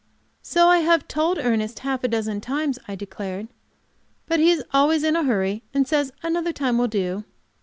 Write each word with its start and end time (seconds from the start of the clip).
"So 0.41 0.67
I 0.67 0.79
have 0.79 1.07
told 1.07 1.37
Ernest 1.37 1.77
half 1.85 2.03
a 2.03 2.07
dozen 2.07 2.41
times," 2.41 2.79
I 2.87 2.95
declared. 2.95 3.47
"But 4.25 4.39
he 4.39 4.49
is 4.49 4.63
always 4.73 5.03
in 5.03 5.15
a 5.15 5.25
hurry, 5.25 5.61
and 5.75 5.87
says 5.87 6.11
another 6.23 6.51
time 6.53 6.79
will 6.79 6.87
do." 6.87 7.23